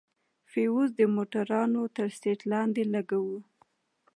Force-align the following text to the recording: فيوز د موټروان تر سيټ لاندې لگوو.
فيوز 0.51 0.89
د 0.99 1.01
موټروان 1.15 1.71
تر 1.95 2.07
سيټ 2.19 2.39
لاندې 2.51 2.83
لگوو. 2.93 3.37